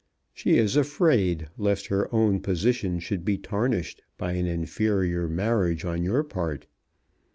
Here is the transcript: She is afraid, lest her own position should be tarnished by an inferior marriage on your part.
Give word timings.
She 0.33 0.57
is 0.57 0.75
afraid, 0.75 1.49
lest 1.59 1.85
her 1.89 2.11
own 2.11 2.39
position 2.39 2.97
should 2.97 3.23
be 3.23 3.37
tarnished 3.37 4.01
by 4.17 4.31
an 4.33 4.47
inferior 4.47 5.27
marriage 5.29 5.85
on 5.85 6.03
your 6.03 6.23
part. 6.23 6.65